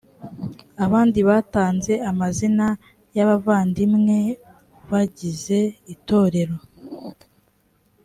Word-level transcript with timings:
abandi 0.85 1.19
batanze 1.29 1.93
amazina 2.11 2.67
y 3.15 3.19
abavandimwe 3.23 4.17
bagize 4.91 5.59
itorero. 5.93 6.55